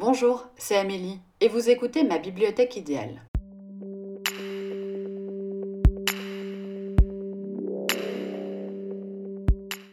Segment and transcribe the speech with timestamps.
[0.00, 3.20] Bonjour, c'est Amélie et vous écoutez ma bibliothèque idéale.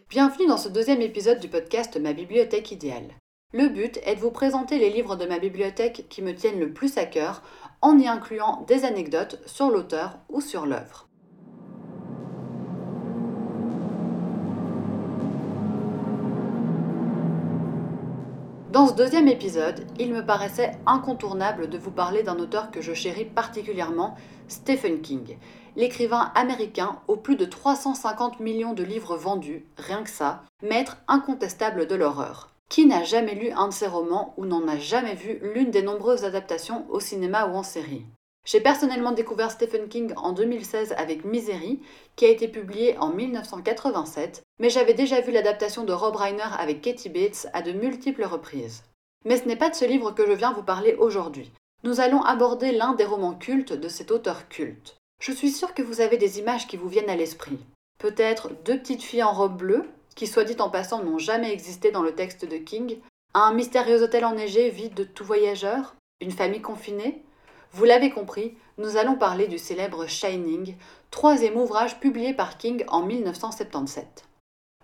[0.08, 3.10] Bienvenue dans ce deuxième épisode du podcast Ma bibliothèque idéale.
[3.52, 6.72] Le but est de vous présenter les livres de ma bibliothèque qui me tiennent le
[6.72, 7.42] plus à cœur
[7.82, 11.07] en y incluant des anecdotes sur l'auteur ou sur l'œuvre.
[18.78, 22.94] Dans ce deuxième épisode, il me paraissait incontournable de vous parler d'un auteur que je
[22.94, 24.14] chéris particulièrement,
[24.50, 25.40] Stephen King,
[25.76, 31.88] l'écrivain américain aux plus de 350 millions de livres vendus, rien que ça, maître incontestable
[31.88, 32.52] de l'horreur.
[32.70, 35.82] Qui n'a jamais lu un de ses romans ou n'en a jamais vu l'une des
[35.82, 38.06] nombreuses adaptations au cinéma ou en série?
[38.48, 41.82] J'ai personnellement découvert Stephen King en 2016 avec Misery,
[42.16, 46.82] qui a été publié en 1987, mais j'avais déjà vu l'adaptation de Rob Reiner avec
[46.82, 48.84] Katie Bates à de multiples reprises.
[49.26, 51.52] Mais ce n'est pas de ce livre que je viens vous parler aujourd'hui.
[51.84, 54.96] Nous allons aborder l'un des romans cultes de cet auteur culte.
[55.22, 57.60] Je suis sûre que vous avez des images qui vous viennent à l'esprit.
[58.00, 59.84] Peut-être deux petites filles en robe bleue,
[60.16, 63.00] qui soit dit en passant n'ont jamais existé dans le texte de King,
[63.34, 67.24] un mystérieux hôtel enneigé vide de tout voyageur, une famille confinée,
[67.78, 70.76] vous l'avez compris, nous allons parler du célèbre Shining,
[71.12, 74.26] troisième ouvrage publié par King en 1977.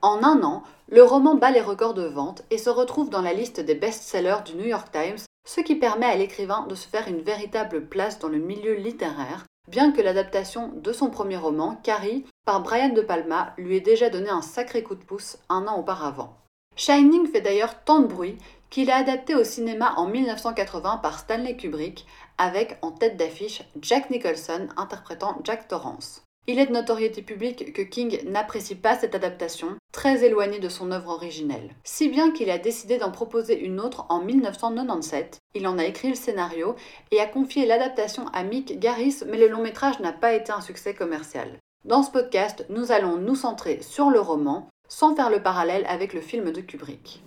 [0.04, 3.34] En un an, le roman bat les records de vente et se retrouve dans la
[3.34, 7.08] liste des best-sellers du New York Times, ce qui permet à l'écrivain de se faire
[7.08, 12.28] une véritable place dans le milieu littéraire, bien que l'adaptation de son premier roman, Carrie,
[12.46, 15.80] par Brian De Palma, lui ait déjà donné un sacré coup de pouce un an
[15.80, 16.38] auparavant.
[16.76, 18.38] Shining fait d'ailleurs tant de bruit
[18.70, 22.08] qu'il a adapté au cinéma en 1980 par Stanley Kubrick,
[22.40, 26.24] avec en tête d'affiche Jack Nicholson interprétant Jack Torrance.
[26.48, 30.92] Il est de notoriété publique que King n'apprécie pas cette adaptation, très éloignée de son
[30.92, 31.74] œuvre originelle.
[31.86, 36.10] Si bien qu'il a décidé d'en proposer une autre en 1997, il en a écrit
[36.10, 36.76] le scénario
[37.12, 40.60] et a confié l'adaptation à Mick Garris, mais le long métrage n'a pas été un
[40.60, 41.60] succès commercial.
[41.86, 46.14] Dans ce podcast, nous allons nous centrer sur le roman, sans faire le parallèle avec
[46.14, 47.24] le film de Kubrick.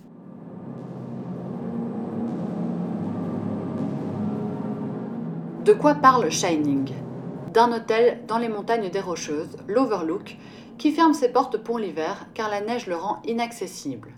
[5.65, 6.93] De quoi parle Shining?
[7.51, 10.37] D'un hôtel dans les montagnes des Rocheuses, l'Overlook,
[10.77, 14.13] qui ferme ses portes pour l'hiver car la neige le rend inaccessible.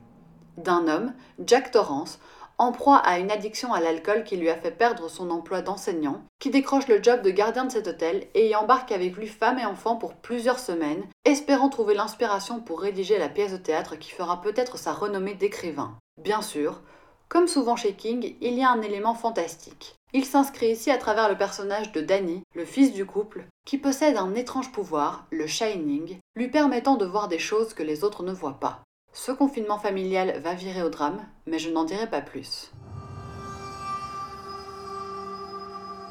[0.58, 2.20] D'un homme, Jack Torrance,
[2.60, 6.22] en proie à une addiction à l'alcool qui lui a fait perdre son emploi d'enseignant,
[6.40, 9.58] qui décroche le job de gardien de cet hôtel et y embarque avec lui femme
[9.58, 14.12] et enfants pour plusieurs semaines, espérant trouver l'inspiration pour rédiger la pièce de théâtre qui
[14.12, 15.98] fera peut-être sa renommée d'écrivain.
[16.22, 16.82] Bien sûr,
[17.30, 19.96] comme souvent chez King, il y a un élément fantastique.
[20.12, 24.18] Il s'inscrit ici à travers le personnage de Danny, le fils du couple, qui possède
[24.18, 28.34] un étrange pouvoir, le Shining, lui permettant de voir des choses que les autres ne
[28.34, 28.82] voient pas.
[29.14, 32.72] Ce confinement familial va virer au drame, mais je n'en dirai pas plus.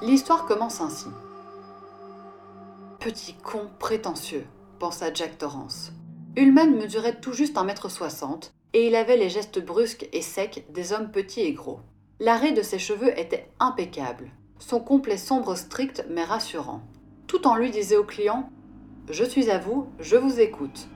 [0.02, 1.08] L'histoire commence ainsi.
[3.00, 4.46] Petit con prétentieux,
[4.78, 5.92] pensa Jack Torrance.
[6.36, 10.64] Ullman mesurait tout juste un mètre soixante, et il avait les gestes brusques et secs
[10.68, 11.80] des hommes petits et gros.
[12.20, 16.82] L'arrêt de ses cheveux était impeccable, son complet sombre strict mais rassurant.
[17.26, 18.50] Tout en lui disait aux clients
[19.08, 20.88] Je suis à vous, je vous écoute.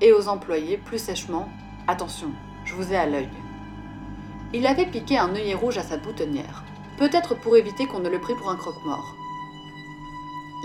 [0.00, 1.48] Et aux employés, plus sèchement
[1.88, 2.30] Attention,
[2.64, 3.28] je vous ai à l'œil.
[4.54, 6.64] Il avait piqué un œillet rouge à sa boutonnière,
[6.98, 9.14] peut-être pour éviter qu'on ne le prît pour un croque-mort.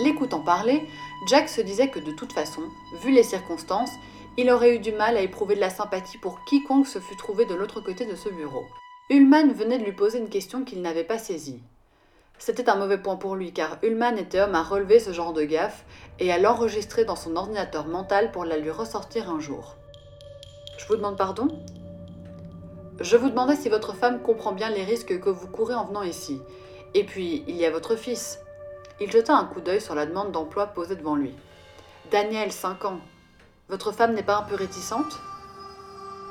[0.04, 0.88] L'écoutant parler,
[1.28, 2.62] Jack se disait que de toute façon,
[3.02, 3.92] vu les circonstances,
[4.38, 7.46] il aurait eu du mal à éprouver de la sympathie pour quiconque se fût trouvé
[7.46, 8.66] de l'autre côté de ce bureau.
[9.10, 11.62] Ullman venait de lui poser une question qu'il n'avait pas saisie.
[12.38, 15.44] C'était un mauvais point pour lui, car Ullman était homme à relever ce genre de
[15.44, 15.86] gaffe
[16.20, 19.78] et à l'enregistrer dans son ordinateur mental pour la lui ressortir un jour.
[20.78, 21.48] Je vous demande pardon?
[23.00, 26.04] Je vous demandais si votre femme comprend bien les risques que vous courez en venant
[26.04, 26.42] ici.
[26.94, 28.40] Et puis, il y a votre fils.
[29.00, 31.34] Il jeta un coup d'œil sur la demande d'emploi posée devant lui.
[32.12, 33.00] Daniel, 5 ans.
[33.70, 35.20] Votre femme n'est pas un peu réticente?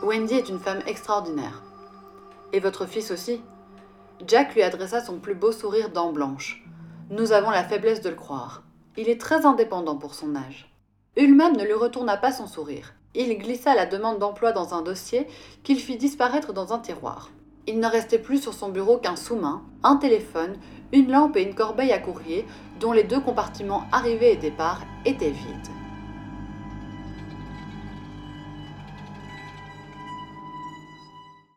[0.02, 1.62] Wendy est une femme extraordinaire.
[2.52, 3.40] Et votre fils aussi?
[4.26, 6.64] Jack lui adressa son plus beau sourire dents blanches.
[7.10, 8.62] Nous avons la faiblesse de le croire.
[8.96, 10.72] Il est très indépendant pour son âge.
[11.16, 12.94] Ullman ne lui retourna pas son sourire.
[13.14, 15.26] Il glissa la demande d'emploi dans un dossier
[15.62, 17.30] qu'il fit disparaître dans un tiroir.
[17.66, 20.56] Il ne restait plus sur son bureau qu'un sous-main, un téléphone,
[20.92, 22.46] une lampe et une corbeille à courrier
[22.80, 25.81] dont les deux compartiments arrivée et départ étaient vides.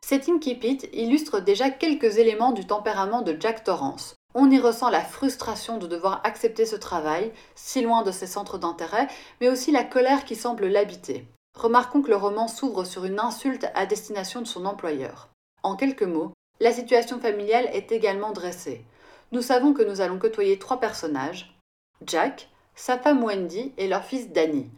[0.08, 4.14] Cet incipit illustre déjà quelques éléments du tempérament de Jack Torrance.
[4.36, 8.56] On y ressent la frustration de devoir accepter ce travail, si loin de ses centres
[8.56, 9.08] d'intérêt,
[9.40, 11.26] mais aussi la colère qui semble l'habiter.
[11.56, 15.28] Remarquons que le roman s'ouvre sur une insulte à destination de son employeur.
[15.64, 16.30] En quelques mots,
[16.60, 18.84] La situation familiale est également dressée.
[19.32, 21.58] Nous savons que nous allons côtoyer trois personnages
[22.06, 24.70] Jack, sa femme Wendy et leur fils Danny.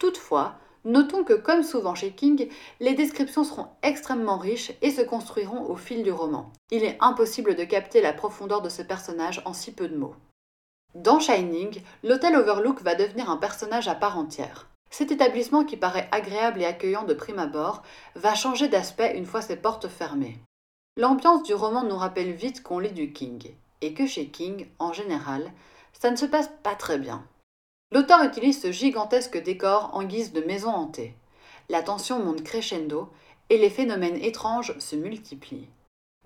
[0.00, 2.48] Toutefois, notons que comme souvent chez King,
[2.80, 6.52] les descriptions seront extrêmement riches et se construiront au fil du roman.
[6.70, 10.16] Il est impossible de capter la profondeur de ce personnage en si peu de mots.
[10.94, 14.68] Dans Shining, l'hôtel Overlook va devenir un personnage à part entière.
[14.90, 17.82] Cet établissement qui paraît agréable et accueillant de prime abord
[18.14, 20.38] va changer d'aspect une fois ses portes fermées.
[20.98, 24.92] L'ambiance du roman nous rappelle vite qu'on lit du King, et que chez King, en
[24.92, 25.50] général,
[25.94, 27.24] ça ne se passe pas très bien.
[27.92, 31.14] L'auteur utilise ce gigantesque décor en guise de maison hantée.
[31.68, 33.10] La tension monte crescendo
[33.50, 35.68] et les phénomènes étranges se multiplient.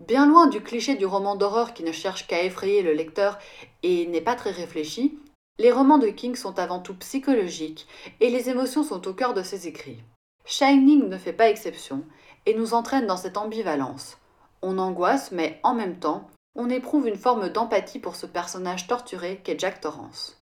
[0.07, 3.41] Bien loin du cliché du roman d'horreur qui ne cherche qu'à effrayer le lecteur
[3.83, 5.19] et n'est pas très réfléchi,
[5.59, 7.89] les romans de King sont avant tout psychologiques
[8.21, 9.99] et les émotions sont au cœur de ses écrits.
[10.45, 12.05] Shining ne fait pas exception
[12.47, 14.19] et nous entraîne dans cette ambivalence.
[14.63, 19.41] On angoisse, mais en même temps, on éprouve une forme d'empathie pour ce personnage torturé
[19.43, 20.41] qu'est Jack Torrance.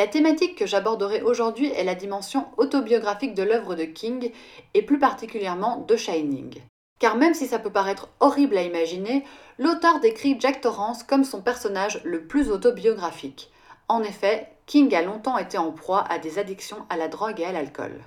[0.00, 4.32] La thématique que j'aborderai aujourd'hui est la dimension autobiographique de l'œuvre de King
[4.72, 6.54] et plus particulièrement de Shining.
[6.98, 9.26] Car même si ça peut paraître horrible à imaginer,
[9.58, 13.50] l'auteur décrit Jack Torrance comme son personnage le plus autobiographique.
[13.88, 17.44] En effet, King a longtemps été en proie à des addictions à la drogue et
[17.44, 18.00] à l'alcool.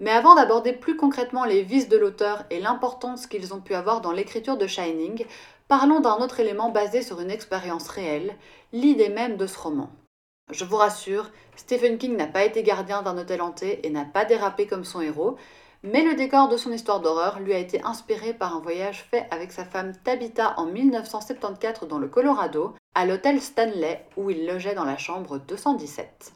[0.00, 4.00] Mais avant d'aborder plus concrètement les vices de l'auteur et l'importance qu'ils ont pu avoir
[4.00, 5.26] dans l'écriture de Shining,
[5.68, 8.34] parlons d'un autre élément basé sur une expérience réelle,
[8.72, 9.90] l'idée même de ce roman.
[10.52, 14.24] Je vous rassure, Stephen King n'a pas été gardien d'un hôtel hanté et n'a pas
[14.24, 15.36] dérapé comme son héros,
[15.82, 19.26] mais le décor de son histoire d'horreur lui a été inspiré par un voyage fait
[19.32, 24.74] avec sa femme Tabitha en 1974 dans le Colorado, à l'hôtel Stanley où il logeait
[24.76, 26.32] dans la chambre 217.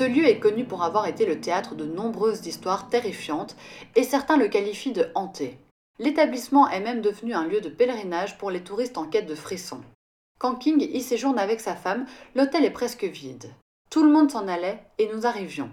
[0.00, 3.54] Ce lieu est connu pour avoir été le théâtre de nombreuses histoires terrifiantes
[3.96, 5.58] et certains le qualifient de hanté.
[5.98, 9.82] L'établissement est même devenu un lieu de pèlerinage pour les touristes en quête de frissons.
[10.38, 13.52] Quand King y séjourne avec sa femme, l'hôtel est presque vide.
[13.90, 15.68] Tout le monde s'en allait et nous arrivions.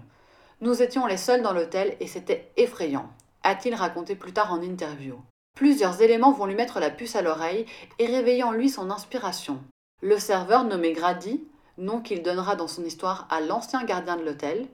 [0.60, 3.08] Nous étions les seuls dans l'hôtel et c'était effrayant,
[3.44, 5.18] a-t-il raconté plus tard en interview.
[5.56, 7.64] Plusieurs éléments vont lui mettre la puce à l'oreille
[7.98, 9.58] et réveiller en lui son inspiration.
[10.02, 11.40] Le serveur nommé Grady,
[11.78, 14.66] nom qu'il donnera dans son histoire à l'ancien gardien de l'hôtel,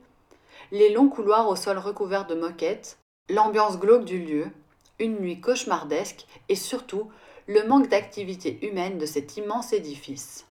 [0.71, 2.97] les longs couloirs au sol recouverts de moquettes,
[3.29, 4.47] l'ambiance glauque du lieu,
[4.99, 7.09] une nuit cauchemardesque et surtout
[7.47, 10.45] le manque d'activité humaine de cet immense édifice.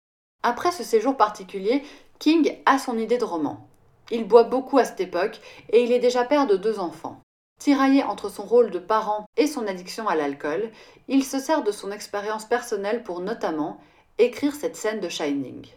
[0.43, 1.83] Après ce séjour particulier,
[2.19, 3.67] King a son idée de roman.
[4.09, 5.39] Il boit beaucoup à cette époque
[5.69, 7.21] et il est déjà père de deux enfants.
[7.59, 10.71] Tiraillé entre son rôle de parent et son addiction à l'alcool,
[11.07, 13.79] il se sert de son expérience personnelle pour notamment
[14.17, 15.67] écrire cette scène de Shining.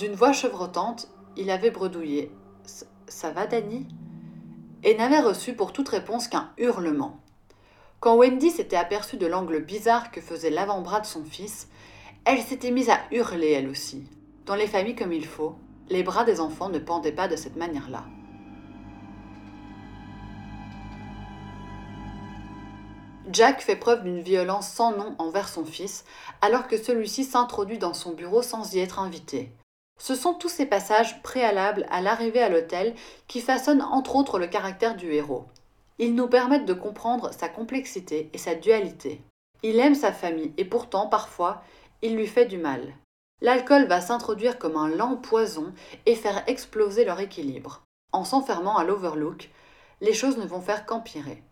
[0.00, 2.32] D'une voix chevrotante, il avait bredouillé.
[3.06, 3.86] Ça va, Danny?
[4.82, 7.20] Et n'avait reçu pour toute réponse qu'un hurlement.
[8.00, 11.68] Quand Wendy s'était aperçue de l'angle bizarre que faisait l'avant-bras de son fils,
[12.24, 14.06] elle s'était mise à hurler elle aussi.
[14.46, 15.56] Dans les familles comme il faut,
[15.90, 18.04] les bras des enfants ne pendaient pas de cette manière-là.
[23.30, 26.06] Jack fait preuve d'une violence sans nom envers son fils,
[26.40, 29.52] alors que celui-ci s'introduit dans son bureau sans y être invité.
[30.00, 32.94] Ce sont tous ces passages préalables à l'arrivée à l'hôtel
[33.28, 35.44] qui façonnent entre autres le caractère du héros.
[35.98, 39.20] Ils nous permettent de comprendre sa complexité et sa dualité.
[39.62, 41.62] Il aime sa famille et pourtant, parfois,
[42.00, 42.94] il lui fait du mal.
[43.42, 45.74] L'alcool va s'introduire comme un lent poison
[46.06, 47.82] et faire exploser leur équilibre.
[48.12, 49.50] En s'enfermant à l'Overlook,
[50.00, 51.42] les choses ne vont faire qu'empirer.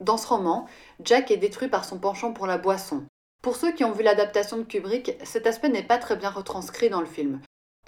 [0.00, 0.64] Dans ce roman,
[1.00, 3.04] Jack est détruit par son penchant pour la boisson.
[3.42, 6.88] Pour ceux qui ont vu l'adaptation de Kubrick, cet aspect n'est pas très bien retranscrit
[6.88, 7.40] dans le film,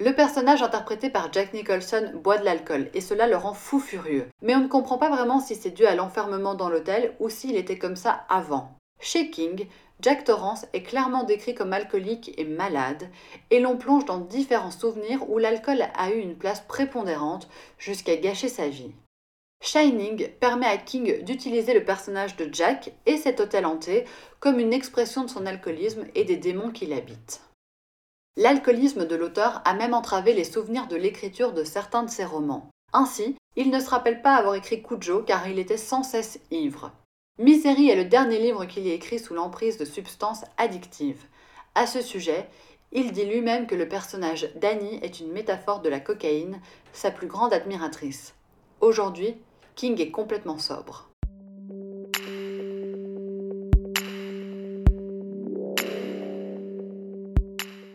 [0.03, 4.27] le personnage interprété par Jack Nicholson boit de l'alcool et cela le rend fou furieux.
[4.43, 7.57] Mais on ne comprend pas vraiment si c'est dû à l'enfermement dans l'hôtel ou s'il
[7.57, 8.77] était comme ça avant.
[9.01, 9.69] Chez King,
[10.01, 13.09] Jack Torrance est clairement décrit comme alcoolique et malade,
[13.51, 18.49] et l'on plonge dans différents souvenirs où l'alcool a eu une place prépondérante jusqu'à gâcher
[18.49, 18.91] sa vie.
[19.63, 24.05] Shining permet à King d'utiliser le personnage de Jack et cet hôtel hanté
[24.41, 27.41] comme une expression de son alcoolisme et des démons qui l'habitent.
[28.37, 32.71] L'alcoolisme de l'auteur a même entravé les souvenirs de l'écriture de certains de ses romans.
[32.95, 36.93] Ainsi, il ne se rappelle pas avoir écrit Cujo car il était sans cesse ivre.
[37.39, 41.27] Misery est le dernier livre qu'il ait écrit sous l'emprise de substances addictives.
[41.75, 42.49] À ce sujet,
[42.91, 46.61] il dit lui-même que le personnage d'Annie est une métaphore de la cocaïne,
[46.93, 48.35] sa plus grande admiratrice.
[48.81, 49.37] Aujourd'hui,
[49.75, 51.12] King est complètement sobre.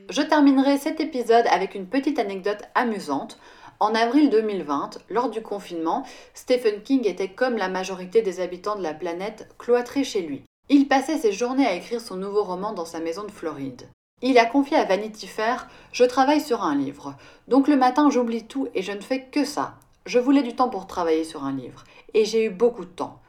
[0.09, 3.37] Je terminerai cet épisode avec une petite anecdote amusante.
[3.81, 8.83] En avril 2020, lors du confinement, Stephen King était comme la majorité des habitants de
[8.83, 10.43] la planète cloîtré chez lui.
[10.69, 13.89] Il passait ses journées à écrire son nouveau roman dans sa maison de Floride.
[14.21, 17.15] Il a confié à Vanity Fair Je travaille sur un livre.
[17.49, 19.75] Donc le matin, j'oublie tout et je ne fais que ça.
[20.05, 21.83] Je voulais du temps pour travailler sur un livre.
[22.13, 23.19] Et j'ai eu beaucoup de temps.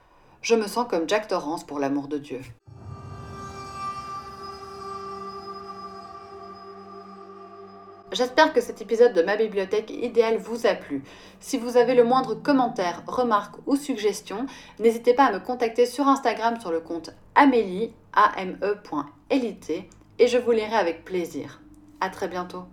[0.43, 2.41] Je me sens comme Jack Torrance pour l'amour de Dieu.
[8.19, 11.05] J'espère que cet épisode de ma bibliothèque idéale vous a plu.
[11.39, 14.47] Si vous avez le moindre commentaire, remarque ou suggestion,
[14.81, 20.51] n'hésitez pas à me contacter sur Instagram sur le compte amélie, ame.elité, et je vous
[20.51, 21.61] lirai avec plaisir.
[22.01, 22.65] À très bientôt.